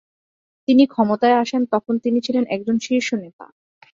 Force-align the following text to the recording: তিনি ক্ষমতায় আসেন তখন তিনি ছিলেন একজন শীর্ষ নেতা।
তিনি 0.67 0.83
ক্ষমতায় 0.87 1.39
আসেন 1.43 1.61
তখন 1.73 1.93
তিনি 2.03 2.19
ছিলেন 2.25 2.43
একজন 2.55 2.75
শীর্ষ 2.79 3.09
নেতা। 3.15 3.45